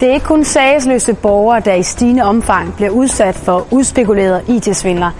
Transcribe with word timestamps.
Det 0.00 0.08
er 0.08 0.12
ikke 0.12 0.26
kun 0.26 0.44
sagsløse 0.44 1.14
borgere, 1.14 1.60
der 1.60 1.74
i 1.74 1.82
stigende 1.82 2.22
omfang 2.22 2.74
bliver 2.76 2.90
udsat 2.90 3.34
for 3.34 3.66
udspekulerede 3.70 4.42
IT-svindler. 4.48 5.10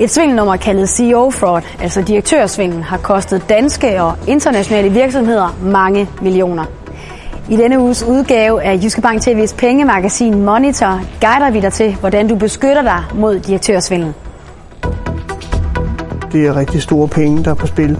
Et 0.00 0.10
svindelnummer 0.10 0.56
kaldet 0.56 0.88
CEO 0.88 1.30
Fraud, 1.30 1.62
altså 1.80 2.02
direktørsvindel, 2.02 2.82
har 2.82 2.96
kostet 2.96 3.48
danske 3.48 4.02
og 4.02 4.14
internationale 4.26 4.90
virksomheder 4.90 5.56
mange 5.62 6.08
millioner. 6.22 6.64
I 7.50 7.56
denne 7.56 7.78
uges 7.80 8.02
udgave 8.02 8.62
af 8.62 8.80
Jyske 8.82 9.00
Bank 9.00 9.28
TV's 9.28 9.56
pengemagasin 9.56 10.44
Monitor 10.44 11.00
guider 11.20 11.50
vi 11.50 11.60
dig 11.60 11.72
til, 11.72 11.94
hvordan 11.94 12.28
du 12.28 12.36
beskytter 12.36 12.82
dig 12.82 13.04
mod 13.14 13.40
direktørsvindel. 13.40 14.14
Det 16.32 16.46
er 16.46 16.56
rigtig 16.56 16.82
store 16.82 17.08
penge, 17.08 17.44
der 17.44 17.50
er 17.50 17.54
på 17.54 17.66
spil, 17.66 17.98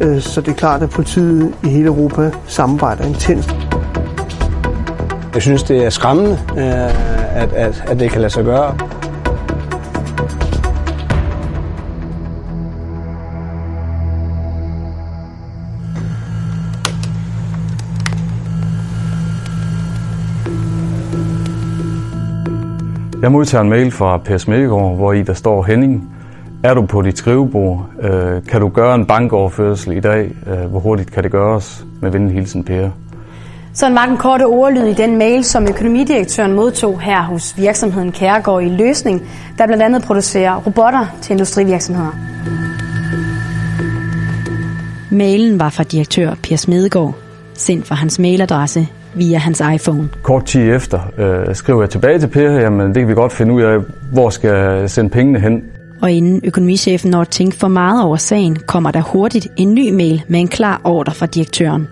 øh, 0.00 0.20
så 0.20 0.40
det 0.40 0.48
er 0.48 0.56
klart, 0.56 0.82
at 0.82 0.90
politiet 0.90 1.54
i 1.64 1.68
hele 1.68 1.86
Europa 1.86 2.30
samarbejder 2.46 3.04
intenst. 3.04 3.54
Jeg 5.34 5.42
synes, 5.42 5.62
det 5.62 5.84
er 5.84 5.90
skræmmende, 5.90 6.30
øh, 6.32 7.42
at, 7.42 7.52
at, 7.52 7.84
at 7.86 8.00
det 8.00 8.10
kan 8.10 8.20
lade 8.20 8.32
sig 8.32 8.44
gøre. 8.44 8.76
Jeg 23.22 23.32
modtager 23.32 23.62
en 23.62 23.70
mail 23.70 23.90
fra 23.90 24.16
Per 24.18 24.38
Smedegaard, 24.38 24.96
hvor 24.96 25.12
i 25.12 25.22
der 25.22 25.34
står 25.34 25.62
Henning. 25.62 26.10
Er 26.64 26.74
du 26.74 26.86
på 26.86 27.02
dit 27.02 27.18
skrivebord? 27.18 27.86
Øh, 28.00 28.46
kan 28.46 28.60
du 28.60 28.68
gøre 28.68 28.94
en 28.94 29.06
bankoverførsel 29.06 29.96
i 29.96 30.00
dag? 30.00 30.32
Øh, 30.46 30.70
hvor 30.70 30.80
hurtigt 30.80 31.12
kan 31.12 31.22
det 31.22 31.32
gøres? 31.32 31.86
Med 32.00 32.10
venlig 32.10 32.34
hilsen, 32.34 32.64
Per. 32.64 32.90
Sådan 33.74 33.94
var 33.94 34.06
den 34.06 34.16
korte 34.16 34.46
ordlyd 34.46 34.86
i 34.86 34.92
den 34.92 35.18
mail, 35.18 35.44
som 35.44 35.68
økonomidirektøren 35.68 36.52
modtog 36.52 37.00
her 37.00 37.22
hos 37.22 37.54
virksomheden 37.56 38.12
Kærgaard 38.12 38.62
i 38.62 38.68
Løsning, 38.68 39.22
der 39.58 39.66
blandt 39.66 39.82
andet 39.82 40.02
producerer 40.02 40.56
robotter 40.56 41.06
til 41.22 41.32
industrivirksomheder. 41.32 42.18
Mailen 45.10 45.60
var 45.60 45.70
fra 45.70 45.84
direktør 45.84 46.34
Per 46.42 46.56
Smedegaard, 46.56 47.14
sendt 47.54 47.86
fra 47.86 47.94
hans 47.94 48.18
mailadresse 48.18 48.88
via 49.14 49.38
hans 49.38 49.62
iPhone. 49.74 50.08
Kort 50.22 50.44
tid 50.44 50.74
efter 50.74 51.00
øh, 51.18 51.54
skriver 51.54 51.82
jeg 51.82 51.90
tilbage 51.90 52.18
til 52.18 52.28
Per, 52.28 52.50
jamen 52.50 52.86
det 52.86 52.96
kan 52.96 53.08
vi 53.08 53.14
godt 53.14 53.32
finde 53.32 53.54
ud 53.54 53.62
af, 53.62 53.78
hvor 54.12 54.30
skal 54.30 54.50
jeg 54.50 54.90
sende 54.90 55.10
pengene 55.10 55.40
hen. 55.40 55.62
Og 56.02 56.10
inden 56.10 56.40
økonomichefen 56.44 57.10
når 57.10 57.20
at 57.20 57.28
tænke 57.28 57.56
for 57.56 57.68
meget 57.68 58.04
over 58.04 58.16
sagen, 58.16 58.56
kommer 58.66 58.90
der 58.90 59.00
hurtigt 59.00 59.48
en 59.56 59.74
ny 59.74 59.90
mail 59.90 60.22
med 60.28 60.40
en 60.40 60.48
klar 60.48 60.80
ordre 60.84 61.14
fra 61.14 61.26
direktøren. 61.26 61.88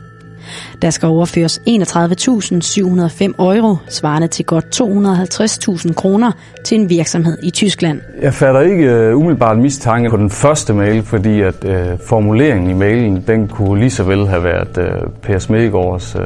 Der 0.83 0.91
skal 0.91 1.07
overføres 1.07 1.61
31.705 1.69 3.35
euro, 3.39 3.77
svarende 3.89 4.29
til 4.29 4.45
godt 4.45 4.81
250.000 4.81 5.93
kroner, 5.93 6.33
til 6.65 6.81
en 6.81 6.91
virksomhed 6.91 7.39
i 7.43 7.51
Tyskland. 7.51 8.01
Jeg 8.23 8.35
fatter 8.35 8.61
ikke 8.61 9.11
uh, 9.11 9.19
umiddelbart 9.19 9.59
mistanke 9.59 10.11
på 10.11 10.17
den 10.17 10.31
første 10.31 10.75
mail, 10.75 11.03
fordi 11.03 11.41
at 11.41 11.65
uh, 11.65 11.73
formuleringen 12.07 12.71
i 12.71 12.75
mailen, 12.75 13.25
den 13.27 13.49
kunne 13.49 13.81
lige 13.81 13.91
så 13.91 14.03
vel 14.03 14.29
have 14.29 14.45
været 14.45 14.79
uh, 14.79 15.13
Per 15.23 15.39
Smedegaards 15.39 16.17
uh, 16.17 16.23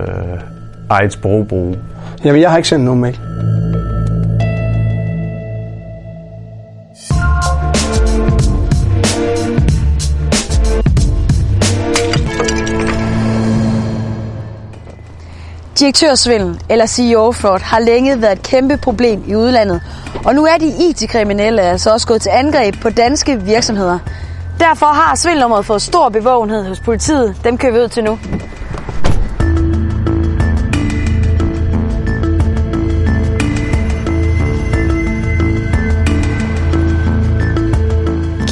eget 0.88 1.12
sprogbrug. 1.12 1.76
Jamen, 2.24 2.40
jeg 2.40 2.50
har 2.50 2.56
ikke 2.56 2.68
sendt 2.68 2.84
nogen 2.84 3.00
mail. 3.00 3.18
Direktørsvindel 15.78 16.60
eller 16.68 16.86
CEO-fraud 16.86 17.60
har 17.60 17.78
længe 17.78 18.22
været 18.22 18.32
et 18.32 18.42
kæmpe 18.42 18.76
problem 18.76 19.24
i 19.26 19.34
udlandet, 19.34 19.80
og 20.24 20.34
nu 20.34 20.44
er 20.44 20.56
de 20.58 20.66
IT-kriminelle 20.66 21.62
altså 21.62 21.92
også 21.92 22.06
gået 22.06 22.22
til 22.22 22.30
angreb 22.30 22.80
på 22.82 22.90
danske 22.90 23.42
virksomheder. 23.42 23.98
Derfor 24.60 24.86
har 24.86 25.16
svindelnummeret 25.16 25.66
fået 25.66 25.82
stor 25.82 26.08
bevågenhed 26.08 26.64
hos 26.68 26.80
politiet. 26.80 27.36
Dem 27.44 27.58
kører 27.58 27.72
vi 27.72 27.78
ud 27.78 27.88
til 27.88 28.04
nu. 28.04 28.18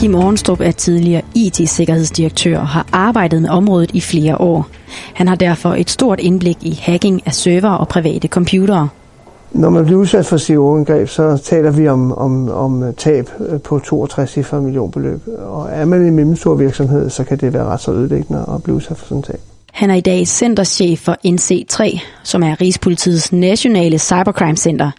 Kim 0.04 0.14
Ornstrup 0.14 0.60
er 0.60 0.70
tidligere 0.70 1.22
IT-sikkerhedsdirektør 1.34 2.58
og 2.58 2.68
har 2.68 2.86
arbejdet 2.92 3.42
med 3.42 3.50
området 3.50 3.90
i 3.94 4.00
flere 4.00 4.40
år. 4.40 4.66
Han 5.14 5.28
har 5.28 5.34
derfor 5.34 5.74
et 5.74 5.90
stort 5.90 6.20
indblik 6.20 6.56
i 6.60 6.80
hacking 6.82 7.22
af 7.26 7.34
server 7.34 7.70
og 7.70 7.88
private 7.88 8.28
computere. 8.28 8.88
Når 9.52 9.70
man 9.70 9.84
bliver 9.84 10.00
udsat 10.00 10.26
for 10.26 10.38
CO-angreb, 10.38 11.08
så 11.08 11.42
taler 11.44 11.70
vi 11.70 11.88
om, 11.88 12.12
om, 12.12 12.50
om 12.50 12.94
tab 12.96 13.30
på 13.64 13.78
62 13.78 14.30
cifre 14.30 14.60
millionbeløb. 14.60 15.20
Og 15.38 15.68
er 15.72 15.84
man 15.84 16.02
en 16.02 16.14
mellemstor 16.14 16.54
virksomhed, 16.54 17.10
så 17.10 17.24
kan 17.24 17.38
det 17.38 17.52
være 17.52 17.64
ret 17.64 17.80
så 17.80 17.92
ødelæggende 17.92 18.44
at 18.54 18.62
blive 18.62 18.76
udsat 18.76 18.96
for 18.96 19.06
sådan 19.06 19.22
tab. 19.22 19.40
Han 19.72 19.90
er 19.90 19.94
i 19.94 20.00
dag 20.00 20.26
centerchef 20.26 21.00
for 21.00 21.16
NC3, 21.26 22.00
som 22.22 22.42
er 22.42 22.60
Rigspolitiets 22.60 23.32
nationale 23.32 23.98
cybercrime 23.98 24.56
center. 24.56 24.90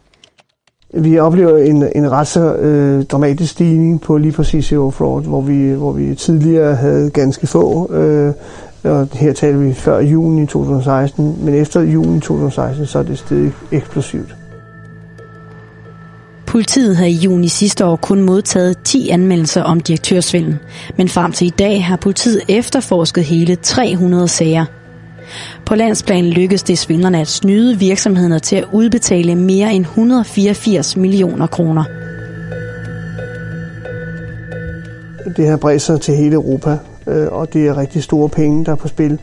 Vi 0.98 1.20
oplever 1.20 1.58
en, 1.58 1.84
en 1.96 2.12
ret 2.12 2.28
så 2.28 2.54
øh, 2.54 3.04
dramatisk 3.04 3.52
stigning 3.52 4.02
på 4.02 4.18
lige 4.18 4.32
præcis 4.32 4.72
i 4.72 4.76
fraud, 4.76 5.24
hvor 5.24 5.42
vi, 5.42 5.70
hvor 5.70 5.92
vi 5.92 6.16
tidligere 6.16 6.76
havde 6.76 7.10
ganske 7.10 7.48
få, 7.48 7.94
øh, 7.94 8.34
og 8.84 9.08
her 9.14 9.34
taler 9.34 9.58
vi 9.58 9.74
før 9.74 10.00
juni 10.00 10.46
2016, 10.46 11.38
men 11.42 11.54
efter 11.54 11.82
juni 11.82 12.20
2016, 12.20 12.86
så 12.86 13.00
er 13.00 13.04
det 13.04 13.18
stedet 13.18 13.52
eksplosivt. 13.72 14.36
Politiet 16.46 16.98
har 16.98 17.06
i 17.06 17.12
juni 17.12 17.48
sidste 17.48 17.86
år 17.86 17.96
kun 17.96 18.22
modtaget 18.22 18.78
10 18.84 19.10
anmeldelser 19.10 19.64
om 19.64 19.80
direktørsvindel, 19.80 20.58
men 20.98 21.10
frem 21.10 21.32
til 21.32 21.48
i 21.48 21.50
dag 21.50 21.86
har 21.86 21.96
politiet 21.96 22.42
efterforsket 22.50 23.24
hele 23.24 23.56
300 23.56 24.28
sager. 24.28 24.66
På 25.66 25.75
landsplan 25.75 26.25
lykkedes 26.25 26.63
det 26.63 26.78
svindlerne 26.78 27.22
at 27.22 27.28
snyde 27.28 27.79
virksomhederne 27.79 28.40
til 28.40 28.56
at 28.56 28.66
udbetale 28.73 29.35
mere 29.35 29.73
end 29.73 29.85
184 29.85 30.97
millioner 30.97 31.47
kroner. 31.47 31.84
Det 35.38 35.47
har 35.47 35.57
bredt 35.57 35.81
sig 35.81 36.01
til 36.01 36.16
hele 36.16 36.34
Europa, 36.34 36.78
øh, 37.07 37.28
og 37.31 37.53
det 37.53 37.68
er 37.68 37.78
rigtig 37.78 38.03
store 38.03 38.29
penge, 38.29 38.66
der 38.66 38.72
er 38.72 38.75
på 38.75 38.88
spil. 38.88 39.19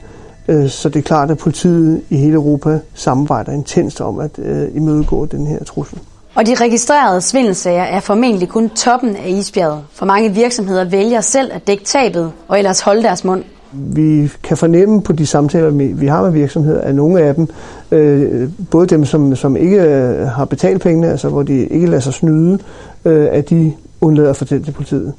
Øh, 0.49 0.69
så 0.69 0.89
det 0.89 0.99
er 0.99 1.03
klart, 1.03 1.31
at 1.31 1.39
politiet 1.39 2.03
i 2.11 2.17
hele 2.17 2.35
Europa 2.35 2.79
samarbejder 2.95 3.53
intenst 3.53 4.01
om 4.01 4.19
at 4.19 4.39
øh, 4.39 4.77
imødegå 4.77 5.27
den 5.27 5.47
her 5.47 5.65
trussel. 5.65 5.99
Og 6.35 6.47
de 6.47 6.55
registrerede 6.55 7.21
svindelsager 7.21 7.83
er 7.83 8.01
formentlig 8.01 8.49
kun 8.49 8.69
toppen 8.69 9.17
af 9.17 9.29
isbjerget. 9.29 9.85
For 9.93 10.07
mange 10.07 10.35
virksomheder 10.35 10.85
vælger 10.85 11.21
selv 11.21 11.51
at 11.53 11.67
dække 11.67 11.85
tabet 11.85 12.33
og 12.49 12.59
ellers 12.59 12.81
holde 12.81 13.03
deres 13.03 13.25
mund. 13.25 13.45
Vi 13.73 14.31
kan 14.43 14.57
fornemme 14.57 15.03
på 15.03 15.13
de 15.13 15.27
samtaler, 15.27 15.71
vi 15.71 16.07
har 16.07 16.23
med 16.23 16.31
virksomheder, 16.31 16.81
at 16.81 16.95
nogle 16.95 17.21
af 17.21 17.35
dem, 17.35 17.49
øh, 17.91 18.49
både 18.71 18.87
dem, 18.87 19.05
som, 19.05 19.37
som 19.37 19.57
ikke 19.57 19.83
øh, 19.83 20.27
har 20.27 20.45
betalt 20.45 20.83
pengene, 20.83 21.11
altså 21.11 21.29
hvor 21.29 21.43
de 21.43 21.67
ikke 21.67 21.87
lader 21.87 22.01
sig 22.01 22.15
snyde, 22.15 22.59
øh, 23.05 23.29
at 23.31 23.51
de 23.51 23.73
undlader 24.01 24.31
at 24.31 24.37
fortælle 24.37 24.65
til 24.65 24.73
politiet. 24.73 25.13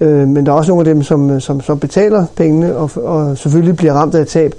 Øh, 0.00 0.28
men 0.28 0.46
der 0.46 0.52
er 0.52 0.56
også 0.56 0.72
nogle 0.72 0.88
af 0.88 0.94
dem, 0.94 1.02
som, 1.02 1.40
som, 1.40 1.60
som 1.60 1.78
betaler 1.78 2.26
pengene 2.36 2.76
og, 2.76 2.90
og 2.96 3.38
selvfølgelig 3.38 3.76
bliver 3.76 3.92
ramt 3.92 4.14
af 4.14 4.20
et 4.20 4.28
tab, 4.28 4.54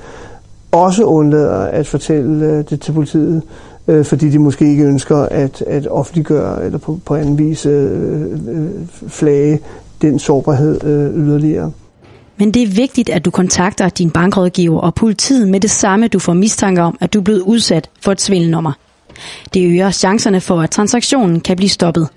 også 0.72 1.04
undlader 1.04 1.60
at 1.60 1.88
fortælle 1.88 2.46
øh, 2.46 2.64
det 2.70 2.82
til 2.82 2.92
politiet, 2.92 3.42
øh, 3.88 4.06
fordi 4.06 4.30
de 4.30 4.40
måske 4.40 4.70
ikke 4.70 4.84
ønsker 4.84 5.18
at, 5.18 5.62
at 5.68 5.88
offentliggøre 5.88 6.66
eller 6.66 6.78
på, 6.78 7.00
på 7.06 7.16
anden 7.16 7.38
vis 7.38 7.66
øh, 7.66 8.32
øh, 8.32 8.70
flage 9.08 9.60
den 10.02 10.20
sårbarhed 10.20 10.84
øh, 10.84 11.18
yderligere. 11.18 11.72
Men 12.40 12.52
det 12.52 12.64
er 12.64 12.68
vigtigt, 12.68 13.10
at 13.10 13.26
du 13.26 13.32
kontakter 13.32 13.90
din 13.90 14.12
bankrådgiver 14.12 14.80
og 14.80 14.96
politiet 14.96 15.48
med 15.48 15.60
det 15.60 15.70
samme, 15.70 16.08
du 16.08 16.20
får 16.20 16.34
mistanke 16.34 16.82
om, 16.82 16.98
at 17.02 17.14
du 17.14 17.20
er 17.20 17.24
blevet 17.24 17.42
udsat 17.42 17.90
for 18.02 18.12
et 18.12 18.22
svindelnummer. 18.22 18.72
Det 19.54 19.68
øger 19.68 19.92
chancerne 19.92 20.42
for, 20.42 20.62
at 20.62 20.70
transaktionen 20.70 21.40
kan 21.40 21.58
blive 21.58 21.70
stoppet. 21.70 22.08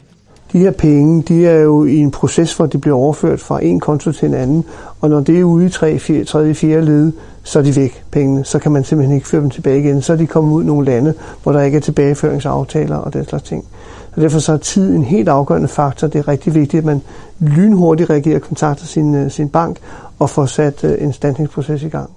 De 0.53 0.59
her 0.59 0.71
penge, 0.71 1.23
de 1.23 1.47
er 1.47 1.61
jo 1.61 1.85
i 1.85 1.97
en 1.97 2.11
proces, 2.11 2.55
hvor 2.55 2.67
de 2.67 2.79
bliver 2.79 2.97
overført 2.97 3.41
fra 3.41 3.65
en 3.65 3.81
konto 3.81 4.13
til 4.13 4.29
en 4.29 4.35
anden, 4.35 4.65
og 5.01 5.11
når 5.11 5.21
det 5.21 5.41
er 5.41 5.45
ude 5.45 5.67
i 5.67 5.69
3, 5.69 5.99
4, 5.99 6.25
3. 6.25 6.55
4. 6.55 6.85
led, 6.85 7.13
så 7.43 7.59
er 7.59 7.63
de 7.63 7.77
væk, 7.77 8.05
pengene. 8.11 8.45
Så 8.45 8.59
kan 8.59 8.73
man 8.73 8.85
simpelthen 8.85 9.17
ikke 9.17 9.29
føre 9.29 9.41
dem 9.41 9.51
tilbage 9.51 9.79
igen. 9.79 10.03
Så 10.03 10.13
er 10.13 10.17
de 10.17 10.27
kommet 10.27 10.53
ud 10.53 10.63
i 10.63 10.67
nogle 10.67 10.87
lande, 10.87 11.15
hvor 11.43 11.53
der 11.53 11.63
ikke 11.63 11.77
er 11.77 11.81
tilbageføringsaftaler 11.81 12.97
og 12.97 13.13
den 13.13 13.27
slags 13.29 13.43
ting. 13.45 13.65
Så 14.15 14.21
derfor 14.21 14.39
så 14.39 14.53
er 14.53 14.57
tid 14.57 14.95
en 14.95 15.05
helt 15.05 15.29
afgørende 15.29 15.69
faktor. 15.69 16.07
Det 16.07 16.19
er 16.19 16.29
rigtig 16.29 16.55
vigtigt, 16.55 16.79
at 16.79 16.85
man 16.85 17.03
lynhurtigt 17.39 18.11
reagerer 18.11 18.37
og 18.37 18.43
kontakter 18.43 18.87
sin, 18.87 19.15
øh, 19.15 19.31
sin 19.31 19.49
bank 19.49 19.77
og 20.21 20.31
får 20.31 20.47
sat 20.47 20.85
øh, 20.85 21.03
en 21.03 21.13
standingsproces 21.13 21.83
i 21.83 21.89
gang. 21.89 22.11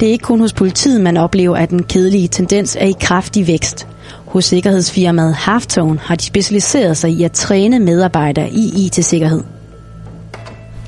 Det 0.00 0.08
er 0.08 0.12
ikke 0.12 0.24
kun 0.24 0.40
hos 0.40 0.52
politiet, 0.52 1.00
man 1.00 1.16
oplever, 1.16 1.56
at 1.56 1.70
den 1.70 1.82
kedelige 1.82 2.28
tendens 2.28 2.76
er 2.80 2.86
i 2.86 2.94
kraftig 3.00 3.46
vækst. 3.46 3.88
Hos 4.26 4.44
sikkerhedsfirmaet 4.44 5.34
Halftone 5.34 5.98
har 5.98 6.14
de 6.14 6.22
specialiseret 6.22 6.96
sig 6.96 7.10
i 7.10 7.24
at 7.24 7.32
træne 7.32 7.78
medarbejdere 7.78 8.50
i 8.50 8.86
IT-sikkerhed. 8.86 9.42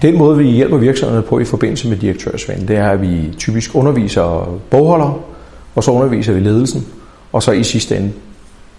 Den 0.03 0.19
måde, 0.19 0.39
vi 0.39 0.51
hjælper 0.51 0.77
virksomhederne 0.77 1.27
på 1.27 1.39
i 1.39 1.45
forbindelse 1.45 1.89
med 1.89 1.97
direktørsvand, 1.97 2.69
det 2.69 2.77
er, 2.77 2.89
at 2.89 3.03
vi 3.03 3.35
typisk 3.39 3.75
underviser 3.75 4.59
bogholdere, 4.71 5.15
og 5.75 5.85
så 5.85 5.91
underviser 5.91 6.33
vi 6.33 6.41
ledelsen, 6.41 6.87
og 7.33 7.43
så 7.43 7.53
i 7.53 7.63
sidste 7.63 7.97
ende 7.97 8.13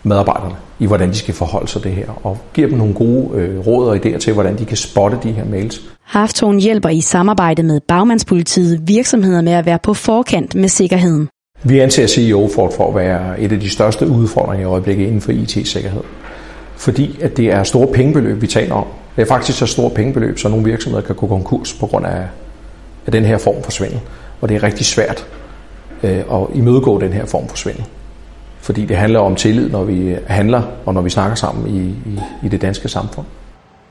medarbejderne 0.04 0.56
i, 0.80 0.86
hvordan 0.86 1.10
de 1.10 1.16
skal 1.16 1.34
forholde 1.34 1.68
sig 1.68 1.84
det 1.84 1.92
her, 1.92 2.08
og 2.24 2.38
giver 2.54 2.68
dem 2.68 2.78
nogle 2.78 2.94
gode 2.94 3.38
øh, 3.38 3.68
råd 3.68 3.90
og 3.90 3.96
idéer 3.96 4.18
til, 4.18 4.34
hvordan 4.34 4.58
de 4.58 4.66
kan 4.66 4.78
spotte 4.78 5.18
de 5.24 5.32
her 5.32 5.46
mails. 5.46 5.82
Hafton 6.04 6.60
hjælper 6.60 6.90
i 6.90 7.02
samarbejde 7.02 7.64
med 7.64 7.80
Bagmandspolitiet 7.88 8.88
virksomheder 8.88 9.42
med 9.42 9.54
at 9.54 9.66
være 9.66 9.80
på 9.84 9.94
forkant 9.94 10.56
med 10.56 10.70
sikkerheden. 10.70 11.30
Vi 11.64 11.80
anser 11.80 12.08
CEO 12.08 12.50
for, 12.56 12.72
for 12.78 12.90
at 12.90 12.96
være 12.96 13.40
et 13.40 13.52
af 13.52 13.60
de 13.60 13.70
største 13.70 14.08
udfordringer 14.08 14.68
i 14.68 14.72
øjeblikket 14.72 15.06
inden 15.06 15.22
for 15.22 15.32
IT-sikkerhed. 15.32 16.04
Fordi 16.76 17.18
at 17.22 17.38
det 17.38 17.46
er 17.46 17.64
store 17.64 17.88
pengebeløb, 17.88 18.42
vi 18.42 18.48
taler 18.48 18.76
om. 18.76 18.86
Det 19.16 19.22
er 19.22 19.26
faktisk 19.26 19.58
så 19.58 19.66
store 19.66 19.90
pengebeløb, 19.90 20.40
så 20.40 20.50
nogle 20.50 20.66
virksomheder 20.66 21.06
kan 21.06 21.16
gå 21.16 21.28
konkurs 21.28 21.74
på 21.74 21.86
grund 21.86 22.06
af, 22.06 22.24
af 23.06 23.12
den 23.12 23.26
her 23.26 23.38
form 23.38 23.64
for 23.64 23.72
svindel. 23.72 24.00
Og 24.42 24.50
det 24.50 24.56
er 24.56 24.64
rigtig 24.64 24.86
svært 24.86 25.26
øh, 26.04 26.18
at 26.18 26.48
imødegå 26.54 27.00
den 27.00 27.14
her 27.14 27.26
form 27.26 27.48
for 27.48 27.58
svindel. 27.58 27.86
Fordi 28.60 28.86
det 28.86 28.98
handler 28.98 29.20
om 29.20 29.36
tillid, 29.36 29.70
når 29.70 29.84
vi 29.84 30.16
handler 30.28 30.62
og 30.86 30.94
når 30.94 31.02
vi 31.02 31.10
snakker 31.10 31.36
sammen 31.36 31.76
i, 31.76 32.10
i, 32.10 32.20
i 32.46 32.50
det 32.50 32.62
danske 32.62 32.90
samfund. 32.90 33.26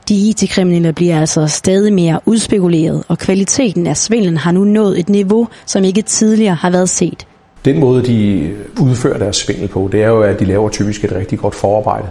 De 0.09 0.15
IT-kriminelle 0.15 0.93
bliver 0.93 1.19
altså 1.19 1.47
stadig 1.47 1.93
mere 1.93 2.19
udspekuleret, 2.25 3.03
og 3.07 3.17
kvaliteten 3.17 3.87
af 3.87 3.97
svindlen 3.97 4.37
har 4.37 4.51
nu 4.51 4.63
nået 4.63 4.99
et 4.99 5.09
niveau, 5.09 5.47
som 5.65 5.83
ikke 5.83 6.01
tidligere 6.01 6.55
har 6.55 6.69
været 6.69 6.89
set. 6.89 7.27
Den 7.65 7.79
måde, 7.79 8.05
de 8.05 8.53
udfører 8.81 9.17
deres 9.17 9.35
svindel 9.35 9.67
på, 9.67 9.89
det 9.91 10.03
er 10.03 10.07
jo, 10.07 10.21
at 10.21 10.39
de 10.39 10.45
laver 10.45 10.69
typisk 10.69 11.03
et 11.03 11.11
rigtig 11.11 11.39
godt 11.39 11.55
forarbejde. 11.55 12.07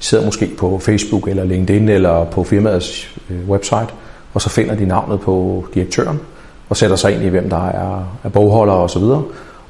De 0.00 0.04
sidder 0.04 0.24
måske 0.24 0.50
på 0.58 0.78
Facebook 0.78 1.28
eller 1.28 1.44
LinkedIn 1.44 1.88
eller 1.88 2.24
på 2.24 2.44
firmaets 2.44 3.16
øh, 3.30 3.48
website, 3.48 3.88
og 4.34 4.42
så 4.42 4.48
finder 4.48 4.74
de 4.74 4.86
navnet 4.86 5.20
på 5.20 5.66
direktøren 5.74 6.20
og 6.68 6.76
sætter 6.76 6.96
sig 6.96 7.14
ind 7.14 7.24
i, 7.24 7.28
hvem 7.28 7.50
der 7.50 7.66
er, 7.68 8.04
er 8.24 8.28
bogholdere 8.28 8.76
osv., 8.76 9.02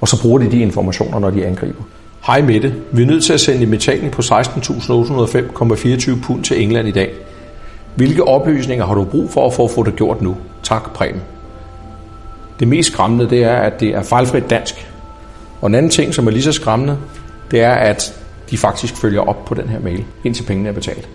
og 0.01 0.09
så 0.09 0.23
bruger 0.23 0.39
de 0.39 0.51
de 0.51 0.61
informationer, 0.61 1.19
når 1.19 1.31
de 1.31 1.47
angriber. 1.47 1.83
Hej 2.27 2.43
Mette, 2.43 2.75
vi 2.93 3.03
er 3.03 3.07
nødt 3.07 3.25
til 3.25 3.33
at 3.33 3.41
sende 3.41 3.63
en 3.63 3.71
betaling 3.71 4.13
på 4.13 4.23
16.805,24 4.23 6.21
pund 6.23 6.45
til 6.45 6.63
England 6.63 6.89
i 6.89 6.91
dag. 6.91 7.13
Hvilke 7.95 8.29
oplysninger 8.29 8.87
har 8.87 8.95
du 8.95 9.05
brug 9.05 9.31
for 9.31 9.51
for 9.51 9.65
at 9.65 9.71
få, 9.71 9.75
få 9.75 9.83
det 9.83 9.97
gjort 9.97 10.23
nu? 10.23 10.37
Tak, 10.63 10.93
Preben. 10.93 11.21
Det 12.61 12.69
mest 12.69 12.93
skræmmende, 12.93 13.31
det 13.31 13.45
er, 13.45 13.57
at 13.57 13.81
det 13.81 13.89
er 13.89 14.03
fejlfrit 14.03 14.51
dansk. 14.51 14.91
Og 15.61 15.69
en 15.69 15.75
anden 15.75 15.91
ting, 15.91 16.15
som 16.15 16.27
er 16.27 16.31
lige 16.31 16.43
så 16.43 16.53
skræmmende, 16.53 16.97
det 17.51 17.61
er, 17.61 17.73
at 17.73 18.15
de 18.51 18.59
faktisk 18.59 18.97
følger 18.97 19.21
op 19.21 19.45
på 19.45 19.55
den 19.55 19.69
her 19.69 19.81
mail, 19.81 20.05
indtil 20.25 20.43
pengene 20.43 20.69
er 20.69 20.73
betalt. 20.73 21.09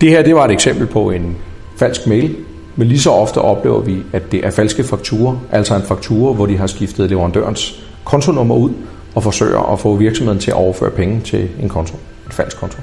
Det 0.00 0.10
her, 0.10 0.22
det 0.22 0.34
var 0.34 0.44
et 0.44 0.50
eksempel 0.50 0.86
på 0.86 1.10
en 1.10 1.36
falsk 1.76 2.06
mail, 2.06 2.36
men 2.78 2.88
lige 2.88 3.00
så 3.00 3.10
ofte 3.10 3.38
oplever 3.38 3.80
vi, 3.80 4.02
at 4.12 4.32
det 4.32 4.46
er 4.46 4.50
falske 4.50 4.84
fakturer, 4.84 5.36
altså 5.52 5.76
en 5.76 5.82
faktura, 5.82 6.32
hvor 6.32 6.46
de 6.46 6.56
har 6.56 6.66
skiftet 6.66 7.10
leverandørens 7.10 7.82
kontonummer 8.04 8.54
ud, 8.54 8.70
og 9.14 9.22
forsøger 9.22 9.72
at 9.72 9.80
få 9.80 9.94
virksomheden 9.94 10.40
til 10.40 10.50
at 10.50 10.56
overføre 10.56 10.90
penge 10.90 11.20
til 11.20 11.48
en 11.62 11.68
konto, 11.68 11.96
et 12.26 12.32
falsk 12.34 12.56
konto. 12.56 12.78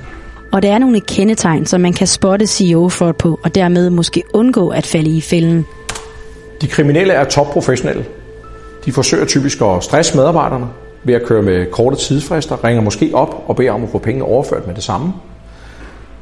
Og 0.52 0.62
der 0.62 0.74
er 0.74 0.78
nogle 0.78 1.00
kendetegn, 1.00 1.66
som 1.66 1.82
man 1.82 1.94
kan 1.94 2.08
spotte 2.08 2.48
CEO-fraud 2.48 3.14
på, 3.14 3.40
og 3.44 3.56
dermed 3.56 3.90
måske 3.90 4.24
undgå 4.34 4.70
at 4.70 4.86
falde 4.86 5.10
i 5.10 5.22
fælden. 5.22 5.66
De 6.62 6.68
kriminelle 6.68 7.14
er 7.14 7.24
topprofessionelle. 7.24 8.06
De 8.86 8.92
forsøger 8.92 9.26
typisk 9.26 9.62
at 9.62 9.84
stresse 9.84 10.18
medarbejderne 10.18 10.68
ved 11.04 11.14
at 11.14 11.26
køre 11.26 11.42
med 11.42 11.66
korte 11.72 11.96
tidsfrister, 11.96 12.64
ringer 12.64 12.82
måske 12.82 13.12
op 13.14 13.44
og 13.48 13.56
beder 13.56 13.72
om 13.72 13.84
at 13.84 13.90
få 13.90 13.98
penge 13.98 14.24
overført 14.24 14.68
med 14.68 14.76
det 14.76 14.84
samme. 14.84 15.14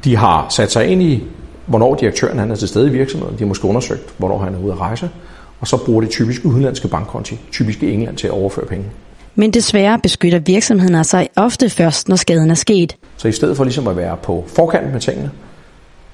De 0.04 0.16
har 0.16 0.46
sat 0.50 0.72
sig 0.72 0.86
ind 0.86 1.02
i, 1.02 1.24
hvornår 1.66 1.94
direktøren 1.94 2.38
han 2.38 2.50
er 2.50 2.54
til 2.54 2.68
stede 2.68 2.88
i 2.88 2.90
virksomheden. 2.90 3.34
De 3.34 3.38
har 3.38 3.46
måske 3.46 3.64
undersøgt, 3.64 4.14
hvornår 4.18 4.38
han 4.38 4.54
er 4.54 4.58
ude 4.58 4.72
at 4.72 4.80
rejse. 4.80 5.10
Og 5.60 5.68
så 5.68 5.76
bruger 5.76 6.00
de 6.00 6.06
typisk 6.06 6.44
udenlandske 6.44 6.88
bankkonti, 6.88 7.40
typisk 7.52 7.82
i 7.82 7.92
England, 7.92 8.16
til 8.16 8.26
at 8.26 8.32
overføre 8.32 8.66
penge. 8.66 8.84
Men 9.34 9.50
desværre 9.50 9.98
beskytter 10.02 10.38
virksomheden 10.38 11.04
sig 11.04 11.28
ofte 11.36 11.70
først, 11.70 12.08
når 12.08 12.16
skaden 12.16 12.50
er 12.50 12.54
sket. 12.54 12.96
Så 13.16 13.28
i 13.28 13.32
stedet 13.32 13.56
for 13.56 13.64
ligesom 13.64 13.88
at 13.88 13.96
være 13.96 14.16
på 14.16 14.44
forkant 14.46 14.92
med 14.92 15.00
tingene, 15.00 15.30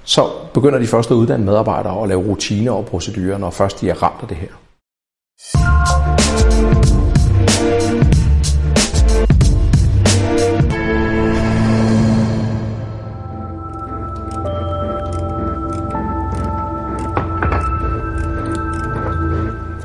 så 0.05 0.27
begynder 0.55 0.79
de 0.79 0.87
først 0.87 1.11
at 1.11 1.15
uddanne 1.15 1.45
medarbejdere 1.45 1.93
og 1.93 2.09
lave 2.09 2.23
rutiner 2.23 2.73
og 2.73 2.87
procedurer, 2.87 3.39
når 3.39 3.51
først 3.51 3.81
de 3.81 3.91
er 3.91 4.03
ramt 4.03 4.23
af 4.23 4.29
det 4.29 4.37
her. 4.37 4.49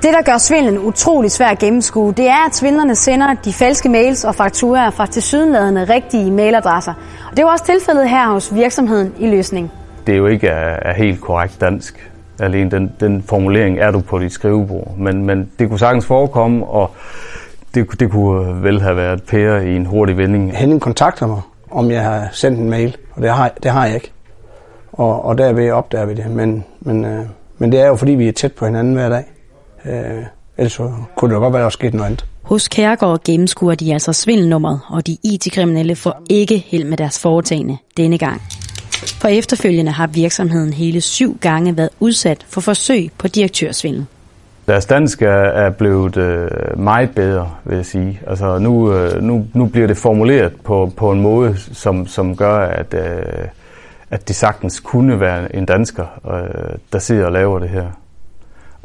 Det, 0.06 0.14
der 0.14 0.22
gør 0.22 0.38
svindlen 0.38 0.78
utrolig 0.80 1.32
svær 1.32 1.48
at 1.48 1.60
gennemskue, 1.60 2.14
det 2.14 2.28
er, 2.28 2.46
at 2.48 2.56
svindlerne 2.56 2.96
sender 2.96 3.34
de 3.46 3.54
falske 3.54 3.90
mails 3.90 4.24
og 4.24 4.36
fakturaer 4.36 4.90
fra 4.90 5.06
tilsyneladende 5.06 5.84
rigtige 5.84 6.32
mailadresser. 6.32 6.94
Og 7.26 7.32
det 7.32 7.40
er 7.40 7.44
jo 7.44 7.48
også 7.48 7.66
tilfældet 7.66 8.10
her 8.10 8.28
hos 8.28 8.56
virksomheden 8.56 9.14
i 9.20 9.28
løsning. 9.28 9.72
Det 10.08 10.14
er 10.14 10.18
jo 10.18 10.28
ikke 10.28 10.48
er, 10.48 10.94
helt 10.94 11.22
korrekt 11.22 11.62
dansk. 11.62 12.12
Alene 12.40 12.72
den, 12.72 12.92
den 13.00 13.24
formulering 13.24 13.80
er 13.80 13.92
du 13.92 14.00
på 14.00 14.20
dit 14.20 14.32
skrivebord. 14.32 14.98
Men, 14.98 15.26
men 15.26 15.52
det 15.60 15.70
kunne 15.70 15.80
sagtens 15.80 16.06
forekomme, 16.06 16.66
og 16.66 16.92
det, 17.76 18.00
det 18.00 18.12
kunne 18.12 18.64
vel 18.64 18.82
have 18.82 18.98
været 18.98 19.24
Per 19.24 19.58
i 19.58 19.76
en 19.76 19.86
hurtig 19.86 20.18
vending. 20.18 20.58
Henning 20.58 20.82
kontakter 20.82 21.28
mig, 21.28 21.42
om 21.72 21.92
jeg 21.92 22.04
har 22.04 22.28
sendt 22.32 22.60
en 22.60 22.70
mail, 22.70 22.98
og 23.14 23.22
det 23.22 23.30
har, 23.30 23.52
det 23.64 23.72
har 23.72 23.86
jeg 23.86 23.96
ikke. 23.96 24.12
Og, 24.94 25.26
og 25.26 25.38
derved 25.38 25.72
opdager 25.72 26.06
vi 26.06 26.14
det. 26.14 26.32
Men, 26.32 26.66
men, 26.80 27.06
øh, 27.06 27.26
men 27.58 27.72
det 27.72 27.82
er 27.82 27.88
jo 27.88 27.96
fordi, 27.96 28.12
vi 28.12 28.28
er 28.28 28.34
tæt 28.34 28.54
på 28.54 28.66
hinanden 28.66 28.94
hver 28.94 29.10
dag. 29.10 29.24
Øh, 29.90 30.24
ellers 30.58 30.74
så 30.74 30.92
kunne 31.16 31.30
det 31.30 31.36
jo 31.36 31.42
godt 31.42 31.54
være, 31.54 31.62
at 31.62 31.66
der 31.66 31.70
sket 31.70 31.94
noget 31.94 32.06
andet. 32.06 32.26
Hos 32.42 32.68
Kærgaard 32.68 33.24
gennemskuer 33.24 33.76
de 33.76 33.94
altså 33.94 34.14
svindelnummeret, 34.14 34.80
og 34.88 35.08
de 35.08 35.18
IT-kriminelle 35.24 35.96
får 35.96 36.22
ikke 36.30 36.58
held 36.58 36.84
med 36.84 36.98
deres 36.98 37.20
foretagende 37.20 37.78
denne 37.98 38.18
gang. 38.18 38.42
For 39.22 39.28
efterfølgende 39.28 39.92
har 39.92 40.08
virksomheden 40.08 40.74
hele 40.74 41.02
syv 41.02 41.38
gange 41.42 41.78
været 41.78 41.90
udsat 42.00 42.46
for 42.50 42.62
forsøg 42.62 43.10
på 43.18 43.28
direktørsvindel. 43.28 44.06
Deres 44.68 44.86
dansk 44.86 45.22
er 45.22 45.70
blevet 45.70 46.18
øh, 46.18 46.80
meget 46.80 47.10
bedre, 47.16 47.52
vil 47.64 47.76
jeg 47.76 47.86
sige. 47.86 48.22
Altså 48.28 48.60
nu, 48.60 48.94
øh, 48.94 49.22
nu, 49.22 49.48
nu 49.54 49.66
bliver 49.66 49.88
det 49.88 49.98
formuleret 49.98 50.54
på, 50.64 50.92
på 50.98 51.12
en 51.12 51.22
måde, 51.22 51.58
som, 51.58 52.08
som 52.08 52.36
gør, 52.36 52.58
at, 52.58 52.94
øh, 52.94 53.48
at 54.10 54.28
det 54.28 54.36
sagtens 54.36 54.80
kunne 54.80 55.20
være 55.20 55.56
en 55.56 55.66
dansker, 55.66 56.06
der 56.94 57.00
sidder 57.00 57.26
og 57.26 57.32
laver 57.32 57.60
det 57.60 57.70
her 57.70 57.86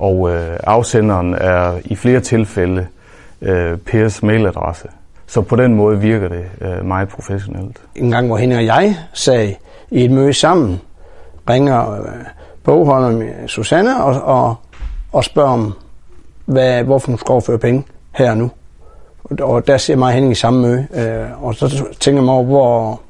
og 0.01 0.31
øh, 0.31 0.57
afsenderen 0.65 1.35
er 1.35 1.79
i 1.85 1.97
flere 1.97 2.21
tilfælde 2.21 2.87
øh, 3.43 3.79
Pers 3.79 4.23
mailadresse. 4.23 4.89
Så 5.27 5.41
på 5.43 5.57
den 5.57 5.75
måde 5.75 6.01
virker 6.01 6.29
det 6.29 6.45
øh, 6.61 6.85
meget 6.85 7.09
professionelt. 7.09 7.81
En 7.95 8.11
gang, 8.11 8.27
hvor 8.27 8.37
hende 8.37 8.57
og 8.57 8.65
jeg 8.65 8.97
sagde 9.13 9.55
i 9.91 10.05
et 10.05 10.11
møde 10.11 10.33
sammen, 10.33 10.81
ringer 11.51 11.93
øh, 11.93 12.09
bogholderen 12.65 13.19
med 13.19 13.49
Susanne 13.49 14.05
og, 14.05 14.23
og, 14.23 14.55
og 15.13 15.25
spørger 15.25 15.51
om, 15.51 15.73
hvad, 16.45 16.85
hvorfor 16.85 17.07
hun 17.07 17.19
skal 17.19 17.33
overføre 17.33 17.59
penge 17.59 17.85
her 18.13 18.31
og 18.31 18.37
nu. 18.37 18.51
Og 19.41 19.67
der 19.67 19.77
ser 19.77 19.97
mig 19.97 20.07
og 20.07 20.13
Henning 20.13 20.33
i 20.33 20.35
samme 20.35 20.61
møde, 20.61 20.87
øh, 20.95 21.45
og 21.45 21.55
så 21.55 21.85
tænker 22.01 22.21
jeg 22.21 22.25
mig 22.25 22.35
over, 22.35 22.45
hvor, 22.45 23.01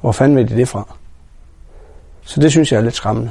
hvor 0.00 0.12
fanden 0.12 0.36
ved 0.36 0.44
de 0.44 0.56
det 0.56 0.68
fra? 0.68 0.94
Så 2.22 2.40
det 2.40 2.50
synes 2.50 2.72
jeg 2.72 2.78
er 2.78 2.82
lidt 2.82 2.94
skræmmende. 2.94 3.30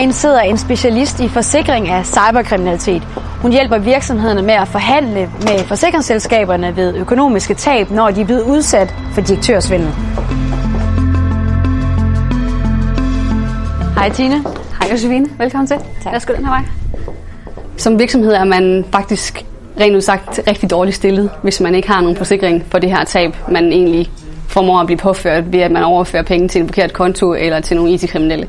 Herinde 0.00 0.14
sidder 0.14 0.40
en 0.40 0.58
specialist 0.58 1.20
i 1.20 1.28
forsikring 1.28 1.88
af 1.88 2.06
cyberkriminalitet. 2.06 3.02
Hun 3.42 3.52
hjælper 3.52 3.78
virksomhederne 3.78 4.42
med 4.42 4.54
at 4.54 4.68
forhandle 4.68 5.30
med 5.42 5.64
forsikringsselskaberne 5.64 6.76
ved 6.76 6.94
økonomiske 6.94 7.54
tab, 7.54 7.90
når 7.90 8.10
de 8.10 8.20
er 8.20 8.24
blevet 8.24 8.42
udsat 8.42 8.94
for 9.12 9.20
direktørsvindel. 9.20 9.88
Hej 13.94 14.10
Tine. 14.10 14.44
Hej 14.80 14.90
Josefine. 14.90 15.26
Velkommen 15.38 15.66
til. 15.66 15.76
Tak. 16.02 16.12
Værsgo 16.12 16.32
den 16.32 16.44
her 16.44 16.52
vej. 16.52 16.62
Som 17.76 17.98
virksomhed 17.98 18.32
er 18.32 18.44
man 18.44 18.84
faktisk 18.92 19.44
rent 19.80 19.96
udsagt 19.96 20.40
rigtig 20.46 20.70
dårligt 20.70 20.96
stillet, 20.96 21.30
hvis 21.42 21.60
man 21.60 21.74
ikke 21.74 21.88
har 21.88 22.00
nogen 22.00 22.16
forsikring 22.16 22.64
for 22.70 22.78
det 22.78 22.90
her 22.90 23.04
tab, 23.04 23.36
man 23.48 23.64
egentlig 23.72 24.10
formår 24.48 24.80
at 24.80 24.86
blive 24.86 24.98
påført 24.98 25.52
ved, 25.52 25.60
at 25.60 25.70
man 25.70 25.84
overfører 25.84 26.22
penge 26.22 26.48
til 26.48 26.60
en 26.60 26.68
forkert 26.68 26.92
konto 26.92 27.34
eller 27.34 27.60
til 27.60 27.76
nogle 27.76 27.92
IT-kriminelle 27.92 28.48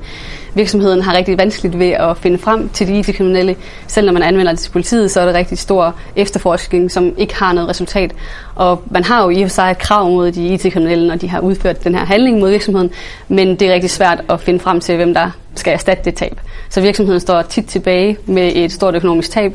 virksomheden 0.53 1.01
har 1.01 1.13
rigtig 1.13 1.37
vanskeligt 1.37 1.79
ved 1.79 1.89
at 1.89 2.17
finde 2.17 2.37
frem 2.37 2.69
til 2.69 2.87
de 2.87 2.99
IT-kriminelle. 2.99 3.55
Selv 3.87 4.05
når 4.05 4.13
man 4.13 4.23
anvender 4.23 4.51
det 4.51 4.59
til 4.59 4.71
politiet, 4.71 5.11
så 5.11 5.21
er 5.21 5.25
det 5.25 5.35
rigtig 5.35 5.57
stor 5.57 5.95
efterforskning, 6.15 6.91
som 6.91 7.13
ikke 7.17 7.35
har 7.35 7.53
noget 7.53 7.69
resultat. 7.69 8.11
Og 8.55 8.81
man 8.91 9.03
har 9.03 9.23
jo 9.23 9.29
i 9.29 9.41
og 9.41 9.49
for 9.49 9.53
sig 9.53 9.71
et 9.71 9.77
krav 9.77 10.09
mod 10.09 10.31
de 10.31 10.47
IT-kriminelle, 10.47 11.07
når 11.07 11.15
de 11.15 11.29
har 11.29 11.39
udført 11.39 11.83
den 11.83 11.95
her 11.95 12.05
handling 12.05 12.39
mod 12.39 12.49
virksomheden, 12.49 12.91
men 13.27 13.55
det 13.55 13.69
er 13.69 13.73
rigtig 13.73 13.89
svært 13.89 14.21
at 14.29 14.41
finde 14.41 14.59
frem 14.59 14.79
til, 14.79 14.95
hvem 14.95 15.13
der 15.13 15.31
skal 15.55 15.73
erstatte 15.73 16.03
det 16.05 16.15
tab. 16.15 16.41
Så 16.69 16.81
virksomheden 16.81 17.19
står 17.19 17.41
tit 17.41 17.65
tilbage 17.65 18.17
med 18.25 18.51
et 18.55 18.71
stort 18.71 18.95
økonomisk 18.95 19.31
tab. 19.31 19.53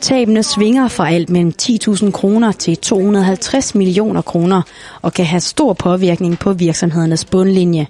Tabene 0.00 0.42
svinger 0.42 0.88
fra 0.88 1.10
alt 1.10 1.30
mellem 1.30 1.52
10.000 1.62 2.10
kroner 2.10 2.52
til 2.52 2.76
250 2.76 3.74
millioner 3.74 4.22
kroner 4.22 4.62
og 5.02 5.12
kan 5.12 5.24
have 5.24 5.40
stor 5.40 5.72
påvirkning 5.72 6.38
på 6.38 6.52
virksomhedernes 6.52 7.24
bundlinje. 7.24 7.86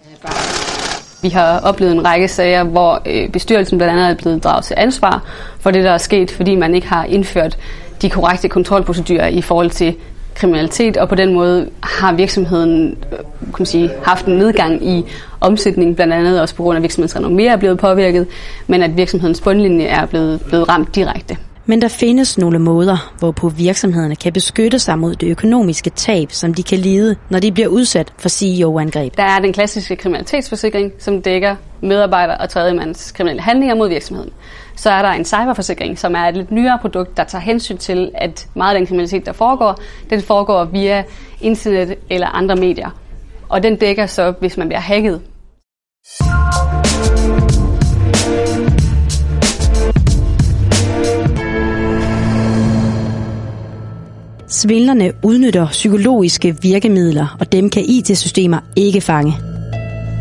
Vi 1.22 1.28
har 1.28 1.60
oplevet 1.60 1.92
en 1.92 2.04
række 2.04 2.28
sager, 2.28 2.64
hvor 2.64 3.02
øh, 3.06 3.28
bestyrelsen 3.28 3.78
blandt 3.78 3.94
andet 3.94 4.10
er 4.10 4.14
blevet 4.14 4.44
draget 4.44 4.64
til 4.64 4.74
ansvar 4.78 5.24
for 5.60 5.70
det, 5.70 5.84
der 5.84 5.90
er 5.90 5.98
sket, 5.98 6.30
fordi 6.30 6.54
man 6.54 6.74
ikke 6.74 6.88
har 6.88 7.04
indført 7.04 7.58
de 8.02 8.10
korrekte 8.10 8.48
kontrolprocedurer 8.48 9.26
i 9.26 9.42
forhold 9.42 9.70
til 9.70 9.94
kriminalitet, 10.34 10.96
og 10.96 11.08
på 11.08 11.14
den 11.14 11.34
måde 11.34 11.70
har 11.82 12.12
virksomheden 12.12 12.96
øh, 13.12 13.18
kan 13.18 13.54
man 13.58 13.66
sige, 13.66 13.90
haft 14.04 14.26
en 14.26 14.36
nedgang 14.36 14.88
i 14.88 15.04
omsætning, 15.40 15.96
blandt 15.96 16.12
andet 16.12 16.40
også 16.40 16.54
på 16.54 16.62
grund 16.62 16.76
af, 16.76 16.78
at 16.78 16.82
virksomhedens 16.82 17.16
renommé 17.16 17.42
er 17.42 17.56
blevet 17.56 17.78
påvirket, 17.78 18.26
men 18.66 18.82
at 18.82 18.96
virksomhedens 18.96 19.40
bundlinje 19.40 19.84
er 19.84 20.06
blevet, 20.06 20.40
blevet 20.40 20.68
ramt 20.68 20.94
direkte. 20.94 21.36
Men 21.66 21.82
der 21.82 21.88
findes 21.88 22.38
nogle 22.38 22.58
måder, 22.58 23.12
hvorpå 23.18 23.48
virksomhederne 23.48 24.16
kan 24.16 24.32
beskytte 24.32 24.78
sig 24.78 24.98
mod 24.98 25.14
det 25.14 25.30
økonomiske 25.30 25.90
tab, 25.90 26.32
som 26.32 26.54
de 26.54 26.62
kan 26.62 26.78
lide, 26.78 27.16
når 27.30 27.38
de 27.38 27.52
bliver 27.52 27.68
udsat 27.68 28.12
for 28.18 28.28
CEO-angreb. 28.28 29.16
Der 29.16 29.22
er 29.22 29.38
den 29.38 29.52
klassiske 29.52 29.96
kriminalitetsforsikring, 29.96 30.92
som 30.98 31.22
dækker 31.22 31.56
medarbejder 31.80 32.36
og 32.36 32.48
tredjemands 32.48 33.12
kriminelle 33.12 33.42
handlinger 33.42 33.74
mod 33.74 33.88
virksomheden. 33.88 34.30
Så 34.76 34.90
er 34.90 35.02
der 35.02 35.08
en 35.08 35.24
cyberforsikring, 35.24 35.98
som 35.98 36.14
er 36.14 36.20
et 36.28 36.36
lidt 36.36 36.50
nyere 36.50 36.78
produkt, 36.80 37.16
der 37.16 37.24
tager 37.24 37.42
hensyn 37.42 37.76
til, 37.76 38.10
at 38.14 38.48
meget 38.54 38.74
af 38.74 38.80
den 38.80 38.86
kriminalitet, 38.86 39.26
der 39.26 39.32
foregår, 39.32 39.78
den 40.10 40.22
foregår 40.22 40.64
via 40.64 41.04
internet 41.40 41.94
eller 42.10 42.26
andre 42.26 42.56
medier. 42.56 42.90
Og 43.48 43.62
den 43.62 43.76
dækker 43.76 44.06
så, 44.06 44.34
hvis 44.40 44.56
man 44.56 44.68
bliver 44.68 44.80
hacket. 44.80 45.20
Svindlerne 54.60 55.12
udnytter 55.22 55.66
psykologiske 55.66 56.56
virkemidler, 56.62 57.36
og 57.40 57.52
dem 57.52 57.70
kan 57.70 57.82
IT-systemer 57.86 58.58
ikke 58.76 59.00
fange. 59.00 59.32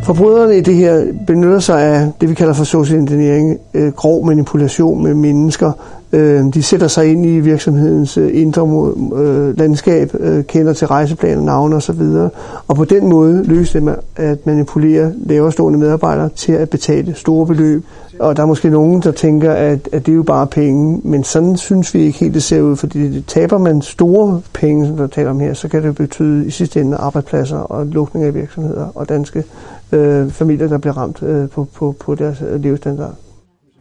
Forbryderne 0.04 0.58
i 0.58 0.62
det 0.62 0.76
her 0.76 1.14
benytter 1.28 1.60
sig 1.60 1.82
af 1.82 2.12
det, 2.22 2.30
vi 2.30 2.34
kalder 2.34 2.54
for 2.54 2.64
social 2.64 3.00
engineering, 3.00 3.58
øh, 3.74 3.92
grov 3.94 4.26
manipulation 4.26 5.04
med 5.04 5.14
mennesker. 5.14 5.72
Øh, 6.12 6.54
de 6.54 6.64
sætter 6.64 6.88
sig 6.88 7.12
ind 7.12 7.26
i 7.26 7.40
virksomhedens 7.40 8.18
øh, 8.18 8.30
indre 8.34 8.94
øh, 9.16 9.58
landskab, 9.58 10.12
øh, 10.20 10.44
kender 10.44 10.74
til 10.74 10.88
rejseplaner, 10.88 11.44
navne 11.44 11.76
osv. 11.76 12.02
Og 12.68 12.76
på 12.76 12.86
den 12.86 13.08
måde 13.08 13.44
lykkes 13.44 13.72
det 13.72 13.96
at 14.16 14.46
manipulere 14.46 15.14
laverstående 15.26 15.80
medarbejdere 15.80 16.30
til 16.30 16.52
at 16.52 16.70
betale 16.70 17.16
store 17.16 17.48
beløb 17.48 17.84
og 18.20 18.38
der 18.38 18.44
er 18.44 18.48
måske 18.48 18.70
nogen, 18.70 19.02
der 19.02 19.12
tænker, 19.12 19.54
at, 19.54 19.90
at 19.92 20.06
det 20.06 20.12
er 20.12 20.16
jo 20.16 20.24
bare 20.24 20.48
penge, 20.48 21.02
men 21.04 21.24
sådan 21.24 21.58
synes 21.58 21.94
vi 21.94 22.00
ikke 22.00 22.20
helt, 22.20 22.34
det 22.34 22.44
ser 22.44 22.62
ud, 22.62 22.76
fordi 22.76 23.12
det 23.12 23.26
taber 23.26 23.58
man 23.58 23.82
store 23.82 24.42
penge, 24.54 24.88
som 24.88 24.98
der 24.98 25.08
taler 25.08 25.30
om 25.30 25.40
her, 25.40 25.54
så 25.54 25.68
kan 25.68 25.84
det 25.84 25.96
betyde 25.96 26.48
i 26.48 26.50
sidste 26.50 26.82
ende 26.82 26.98
arbejdspladser 26.98 27.58
og 27.58 27.86
lukning 27.86 28.26
af 28.26 28.34
virksomheder 28.34 28.88
og 28.96 29.10
danske 29.10 29.44
øh, 29.92 30.32
familier, 30.32 30.68
der 30.68 30.78
bliver 30.78 30.98
ramt 30.98 31.24
øh, 31.24 31.50
på, 31.50 31.68
på, 31.74 31.96
på 32.00 32.16
deres 32.16 32.44
øh, 32.50 32.64
levestandard. 32.64 33.16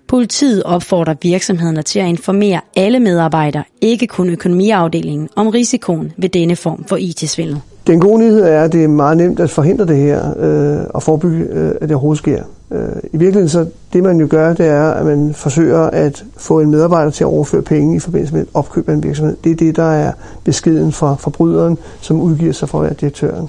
Politiet 0.08 0.62
opfordrer 0.62 1.14
virksomhederne 1.22 1.82
til 1.82 1.98
at 1.98 2.08
informere 2.08 2.60
alle 2.76 3.00
medarbejdere, 3.00 3.64
ikke 3.80 4.06
kun 4.06 4.30
økonomiafdelingen, 4.30 5.28
om 5.36 5.48
risikoen 5.48 6.12
ved 6.16 6.28
denne 6.28 6.56
form 6.56 6.84
for 6.84 6.96
IT-svindel. 6.96 7.60
Den 7.86 8.00
gode 8.00 8.18
nyhed 8.18 8.42
er, 8.42 8.62
at 8.62 8.72
det 8.72 8.84
er 8.84 8.88
meget 8.88 9.16
nemt 9.16 9.40
at 9.40 9.50
forhindre 9.50 9.86
det 9.86 9.96
her 9.96 10.34
øh, 10.38 10.86
og 10.94 11.02
forebygge, 11.02 11.44
øh, 11.44 11.70
at 11.70 11.80
det 11.80 11.90
overhovedet 11.90 12.18
sker. 12.18 12.42
Øh, 12.70 12.80
I 13.12 13.16
virkeligheden 13.16 13.48
så 13.48 13.66
det 13.92 14.02
man 14.02 14.20
jo 14.20 14.26
gør, 14.30 14.52
det 14.52 14.66
er, 14.66 14.90
at 14.90 15.06
man 15.06 15.34
forsøger 15.34 15.80
at 15.80 16.24
få 16.36 16.60
en 16.60 16.70
medarbejder 16.70 17.10
til 17.10 17.24
at 17.24 17.28
overføre 17.28 17.62
penge 17.62 17.96
i 17.96 17.98
forbindelse 17.98 18.34
med 18.34 18.46
opkøb 18.54 18.88
af 18.88 18.92
en 18.92 19.02
virksomhed. 19.02 19.36
Det 19.44 19.52
er 19.52 19.56
det, 19.56 19.76
der 19.76 19.90
er 19.92 20.12
beskeden 20.44 20.92
fra 20.92 21.14
forbryderen, 21.14 21.78
som 22.00 22.20
udgiver 22.20 22.52
sig 22.52 22.68
for 22.68 22.78
at 22.78 22.84
være 22.84 22.94
direktøren. 23.00 23.48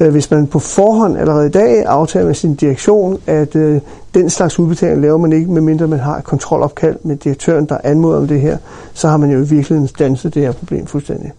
Øh, 0.00 0.10
hvis 0.10 0.30
man 0.30 0.46
på 0.46 0.58
forhånd 0.58 1.18
allerede 1.18 1.46
i 1.46 1.50
dag 1.50 1.84
aftaler 1.84 2.26
med 2.26 2.34
sin 2.34 2.54
direktion, 2.54 3.18
at 3.26 3.56
øh, 3.56 3.80
den 4.14 4.30
slags 4.30 4.58
udbetaling 4.58 5.00
laver 5.00 5.18
man 5.18 5.32
ikke, 5.32 5.50
medmindre 5.50 5.86
man 5.86 5.98
har 5.98 6.16
et 6.16 6.24
kontrolopkald 6.24 6.96
med 7.02 7.16
direktøren, 7.16 7.66
der 7.66 7.78
anmoder 7.84 8.18
om 8.18 8.28
det 8.28 8.40
her, 8.40 8.58
så 8.94 9.08
har 9.08 9.16
man 9.16 9.30
jo 9.30 9.38
i 9.38 9.48
virkeligheden 9.48 9.88
danset 9.98 10.34
det 10.34 10.42
her 10.42 10.52
problem 10.52 10.86
fuldstændig. 10.86 11.32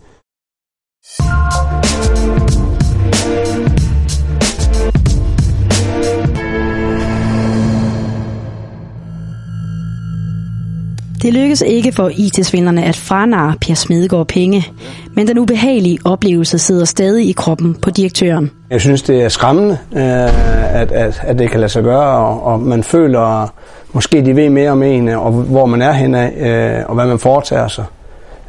Det 11.22 11.34
lykkes 11.34 11.62
ikke 11.62 11.92
for 11.92 12.12
IT-svindlerne 12.14 12.84
at 12.84 12.96
franare 12.96 13.56
Per 13.62 13.74
Smedegaard 13.74 14.28
penge, 14.28 14.66
men 15.14 15.28
den 15.28 15.40
ubehagelige 15.40 16.00
oplevelse 16.06 16.60
sidder 16.60 16.86
stadig 16.86 17.30
i 17.30 17.32
kroppen 17.32 17.76
på 17.82 17.90
direktøren. 17.90 18.52
Jeg 18.70 18.82
synes, 18.82 19.02
det 19.02 19.24
er 19.24 19.30
skræmmende, 19.30 19.78
øh, 19.94 20.82
at, 20.82 20.92
at, 20.92 21.22
at 21.24 21.40
det 21.40 21.52
kan 21.52 21.60
lade 21.60 21.72
sig 21.72 21.84
gøre, 21.84 22.18
og, 22.18 22.44
og 22.44 22.60
man 22.60 22.84
føler, 22.84 23.54
måske 23.94 24.26
de 24.26 24.36
ved 24.36 24.50
mere 24.50 24.72
om 24.72 24.84
en, 24.84 25.10
og 25.10 25.32
hvor 25.32 25.66
man 25.66 25.82
er 25.82 25.92
henad, 25.92 26.32
øh, 26.38 26.84
og 26.88 26.96
hvad 26.96 27.06
man 27.06 27.20
foretager 27.20 27.68
sig, 27.68 27.86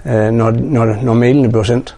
øh, 0.07 0.31
når, 0.31 0.51
når, 0.51 0.97
når 1.03 1.15
mailene 1.15 1.49
bliver 1.49 1.65
sendt. 1.65 1.97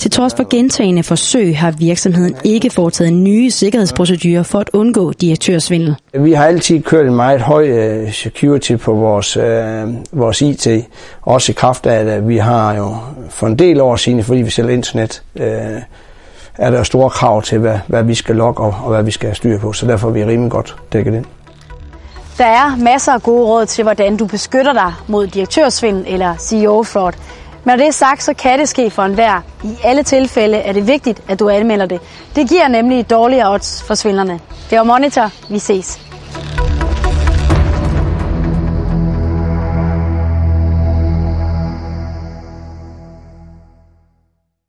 Til 0.00 0.10
trods 0.10 0.34
for 0.34 0.48
gentagende 0.50 1.02
forsøg 1.02 1.58
har 1.58 1.70
virksomheden 1.70 2.36
ikke 2.44 2.70
foretaget 2.70 3.12
nye 3.12 3.50
sikkerhedsprocedurer 3.50 4.42
for 4.42 4.58
at 4.58 4.70
undgå 4.72 5.12
direktørsvindel. 5.12 5.96
Vi 6.14 6.32
har 6.32 6.46
altid 6.46 6.82
kørt 6.82 7.06
en 7.06 7.14
meget 7.14 7.40
høj 7.40 8.02
uh, 8.02 8.12
security 8.12 8.76
på 8.76 8.94
vores, 8.94 9.36
uh, 9.36 9.42
vores 10.12 10.42
IT, 10.42 10.66
også 11.22 11.52
i 11.52 11.54
kraft 11.54 11.86
af, 11.86 12.04
at 12.04 12.28
vi 12.28 12.36
har 12.36 12.74
jo 12.74 12.96
for 13.30 13.46
en 13.46 13.58
del 13.58 13.80
år 13.80 13.96
siden, 13.96 14.24
fordi 14.24 14.42
vi 14.42 14.50
sælger 14.50 14.70
internet, 14.70 15.22
uh, 15.34 15.42
er 16.58 16.70
der 16.70 16.82
store 16.82 17.10
krav 17.10 17.42
til, 17.42 17.58
hvad, 17.58 17.78
hvad 17.86 18.02
vi 18.02 18.14
skal 18.14 18.36
logge 18.36 18.62
og, 18.62 18.74
og 18.82 18.90
hvad 18.90 19.02
vi 19.02 19.10
skal 19.10 19.28
have 19.28 19.34
styr 19.34 19.58
på, 19.58 19.72
så 19.72 19.86
derfor 19.86 20.08
er 20.08 20.12
vi 20.12 20.24
rimelig 20.24 20.50
godt 20.50 20.76
dækket 20.92 21.14
ind. 21.14 21.24
Der 22.38 22.46
er 22.46 22.76
masser 22.76 23.12
af 23.12 23.22
gode 23.22 23.46
råd 23.46 23.66
til, 23.66 23.82
hvordan 23.82 24.16
du 24.16 24.26
beskytter 24.26 24.72
dig 24.72 24.92
mod 25.06 25.26
direktørsvindel 25.26 26.04
eller 26.06 26.36
CEO-fraud. 26.36 27.12
Men 27.70 27.78
når 27.78 27.84
det 27.84 27.88
er 27.88 27.92
sagt, 27.92 28.22
så 28.22 28.34
kan 28.34 28.58
det 28.58 28.68
ske 28.68 28.90
for 28.90 29.02
enhver. 29.02 29.40
I 29.64 29.76
alle 29.84 30.02
tilfælde 30.02 30.56
er 30.56 30.72
det 30.72 30.86
vigtigt, 30.86 31.22
at 31.28 31.38
du 31.38 31.48
anmelder 31.48 31.86
det. 31.86 32.00
Det 32.36 32.48
giver 32.48 32.68
nemlig 32.68 33.10
dårligere 33.10 33.52
odds 33.52 33.82
for 33.82 33.94
svindlerne. 33.94 34.40
Det 34.70 34.78
var 34.78 34.84
Monitor. 34.84 35.30
Vi 35.48 35.58
ses. 35.58 36.09